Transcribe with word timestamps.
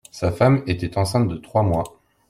Sa 0.09 0.31
femme 0.31 0.63
était 0.65 0.97
enceinte 0.97 1.27
de 1.27 1.37
trois 1.37 1.61
mois. 1.61 1.83